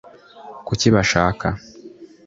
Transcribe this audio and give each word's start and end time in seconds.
kuki 0.67 0.87
bashaka 0.95 1.47